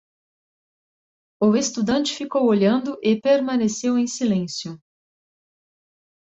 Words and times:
O 1.39 1.55
estudante 1.55 2.11
ficou 2.15 2.47
olhando 2.47 2.97
e 3.03 3.21
permaneceu 3.21 3.99
em 3.99 4.07
silêncio. 4.07 4.81